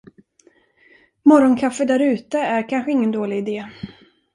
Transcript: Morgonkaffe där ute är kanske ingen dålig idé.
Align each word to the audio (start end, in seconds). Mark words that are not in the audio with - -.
Morgonkaffe 1.23 1.85
där 1.85 1.99
ute 1.99 2.39
är 2.39 2.69
kanske 2.69 2.91
ingen 2.91 3.11
dålig 3.11 3.37
idé. 3.37 3.69